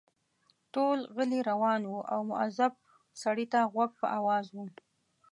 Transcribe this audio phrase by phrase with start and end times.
[0.73, 2.73] ټول غلي روان وو او مؤظف
[3.23, 4.65] سړي ته غوږ په آواز وو.